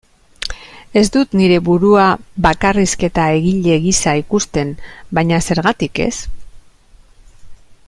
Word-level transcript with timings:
Ez 1.01 1.03
dut 1.15 1.35
nire 1.41 1.59
burua 1.67 2.05
bakarrizketa-egile 2.45 3.77
gisa 3.85 4.15
ikusten, 4.23 4.73
baina 5.19 5.41
zergatik 5.49 6.03
ez? 6.09 6.13